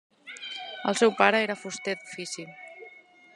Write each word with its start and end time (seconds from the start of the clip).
El 0.91 0.97
seu 1.01 1.13
pare 1.19 1.41
era 1.49 1.57
fuster 1.65 1.95
d'ofici. 2.01 2.47